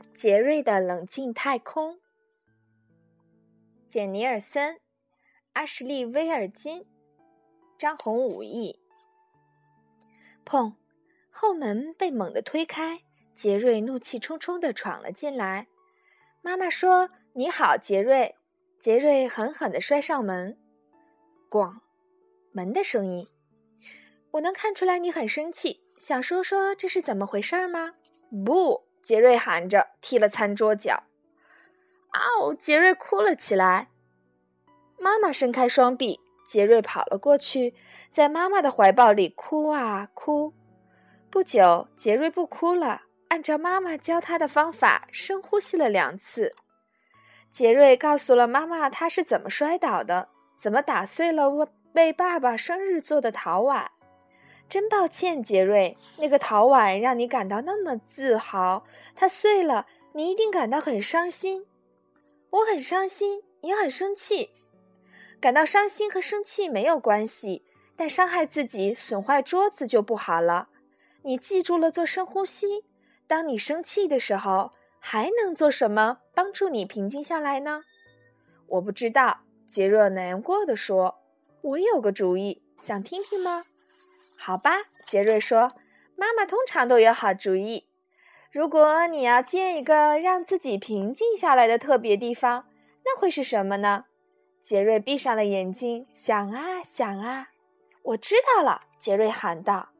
[0.00, 2.00] 杰瑞的冷静太空。
[3.86, 4.80] 简·尼尔森、
[5.52, 6.86] 阿什利·威尔金、
[7.78, 8.80] 张宏武译。
[10.44, 10.74] 砰！
[11.30, 13.02] 后门被猛地推开，
[13.34, 15.68] 杰瑞怒气冲冲地闯了进来。
[16.42, 18.36] 妈妈说：“你好，杰瑞。”
[18.80, 20.56] 杰瑞狠狠地摔上门，
[21.50, 21.80] 咣！
[22.52, 23.28] 门的声音。
[24.30, 27.96] 我能看出来你很生气，想说说这是怎么回事吗？
[28.46, 28.89] 不！
[29.02, 31.02] 杰瑞喊着，踢了餐桌角。
[32.10, 32.54] 嗷！
[32.54, 33.88] 杰瑞哭了起来。
[34.98, 37.74] 妈妈伸开双臂，杰瑞跑了过去，
[38.10, 40.52] 在妈妈的怀抱里哭啊哭。
[41.30, 46.54] 不久，杰瑞不哭了，按照妈妈教他的方法，深呼吸了两次。
[47.48, 51.48] 杰瑞告诉了妈妈他是怎么摔倒的，怎么打碎了
[51.94, 53.90] 为爸爸生日做的陶碗。
[54.70, 58.84] 真抱歉，杰瑞，那个陶碗让你感到那么自豪，
[59.16, 61.66] 它碎了，你一定感到很伤心。
[62.50, 64.50] 我很伤心，也很生气。
[65.40, 67.64] 感到伤心和生气没有关系，
[67.96, 70.68] 但伤害自己、损坏桌子就不好了。
[71.22, 72.84] 你记住了做深呼吸。
[73.26, 77.82] 当你生气的时候，还能做什么帮助你平静下来呢？
[78.68, 81.16] 我不知道，杰瑞难过的说。
[81.62, 83.64] 我有个主意，想听听吗？
[84.42, 84.70] 好吧，
[85.04, 85.72] 杰瑞说
[86.16, 87.86] ：“妈妈通常都有好主意。
[88.50, 92.64] 如果你要建一个让自己平静下来的特别地方，
[93.04, 94.06] 那会是什么呢？”
[94.58, 97.48] 杰瑞闭上了眼睛，想啊想啊。
[98.02, 99.90] 我知道了，杰瑞喊道：“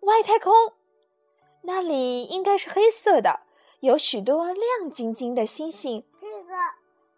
[0.00, 0.52] 外太空，
[1.62, 3.40] 那里应该是黑色的，
[3.80, 6.54] 有许多亮晶晶的星星。”这个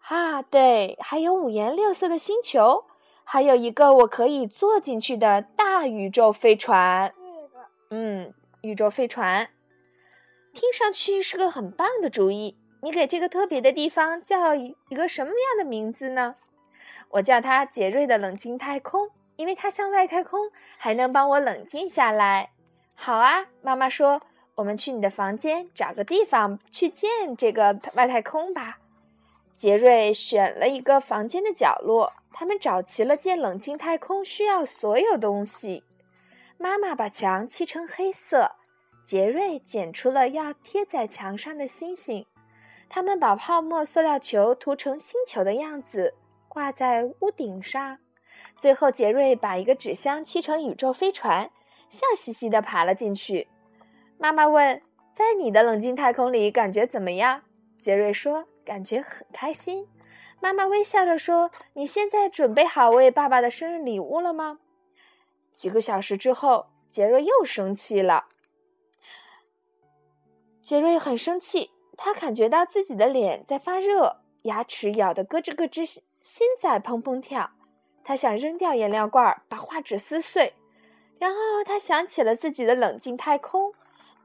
[0.07, 2.85] 啊，对，还有五颜六色的星球。
[3.27, 7.11] 还有一个我可以坐进去的大宇宙飞船。
[7.11, 9.49] 这个，嗯，宇宙飞船，
[10.53, 12.55] 听上去是个很棒的主意。
[12.81, 16.35] 你给这个特别的地方叫一个什么样的名字呢？
[17.09, 22.51] 我叫它杰瑞的冷静太空，因为它像外太空，还能帮我冷静下来。
[22.93, 24.21] 好啊，妈妈说，
[24.53, 28.77] 我们去你的房间找个地方去建这个外太空吧。
[29.55, 32.13] 杰瑞选了一个房间的角落。
[32.37, 35.81] 他们找齐了建冷静太空需要所有东西。
[36.57, 38.51] 妈妈把墙漆成黑色，
[39.05, 42.25] 杰瑞剪出了要贴在墙上的星星。
[42.89, 46.13] 他们把泡沫塑料球涂成星球的样子，
[46.49, 47.97] 挂在屋顶上。
[48.57, 51.49] 最后，杰瑞把一个纸箱漆成宇宙飞船，
[51.87, 53.47] 笑嘻嘻地爬了进去。
[54.17, 54.81] 妈妈问
[55.15, 57.41] ：“在你的冷静太空里，感觉怎么样？”
[57.79, 59.87] 杰瑞说：“感觉很开心。”
[60.39, 64.59] 妈妈微笑着说：“你现在准备好为爸爸的生日礼物了吗？”
[65.53, 68.25] 几个小时之后，杰瑞又生气了。
[70.61, 77.51] 杰瑞很生气，他感觉到自己的脸在发热，牙齿咬得咯吱咯吱，心在砰砰跳。
[78.03, 80.53] 他想扔掉颜料罐，把画纸撕碎。
[81.17, 83.73] 然后他想起了自己的冷静太空，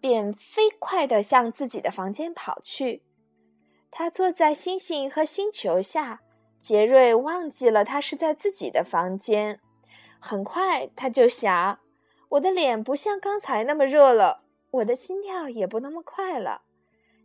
[0.01, 3.03] 便飞快地向自己的房间跑去。
[3.91, 6.21] 他坐在星星和星球下，
[6.59, 9.61] 杰瑞忘记了他是在自己的房间。
[10.19, 11.81] 很快，他就想
[12.31, 16.63] ：“我的脸不像刚才那么热了，我的心跳也不那么快了。”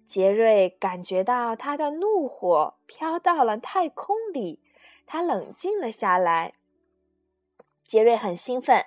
[0.07, 4.61] 杰瑞感觉到他的怒火飘到了太空里，
[5.05, 6.53] 他冷静了下来。
[7.83, 8.85] 杰瑞很兴奋：“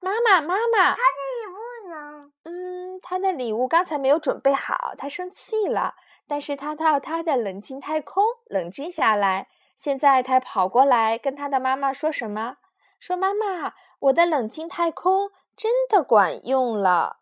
[0.00, 5.94] 妈妈，妈妈，他的礼物呢？”“嗯，他的礼物刚才没有准备好，他生气了。”
[6.28, 9.48] 但是他到他的冷静太空冷静下来。
[9.74, 12.58] 现在他跑过来跟他的妈妈说什么？
[13.00, 17.18] 说：“妈妈，我的冷静太空真的管用了。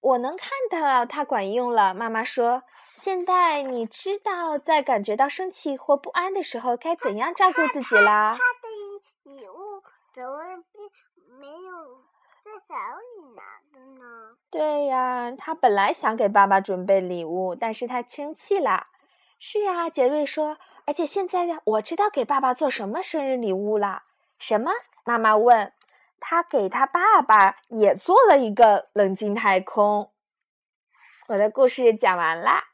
[0.00, 2.62] 我能看到它管用了。”妈妈说
[2.94, 8.68] ：“现在你知道在感觉到生气或不安的时候该怎样照顾自己啦。”他的
[9.32, 10.92] 礼物怎么并没有？
[11.13, 11.13] 在
[12.58, 13.42] 手里拿
[13.72, 14.30] 的呢。
[14.50, 18.88] 对呀，他本来想给爸爸准备礼物，但是他生气啦。
[19.38, 20.58] 是啊，杰瑞说。
[20.86, 24.04] 而且现在呢，我知道给爸爸做什么生日礼物啦。
[24.38, 24.70] 什么？
[25.04, 25.72] 妈妈问。
[26.20, 30.10] 他给他爸爸也做了一个冷静太空。
[31.26, 32.68] 我的故事讲完啦。